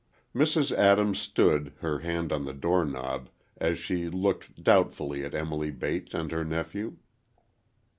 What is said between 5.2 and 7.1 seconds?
at Emily Bates and her nephew.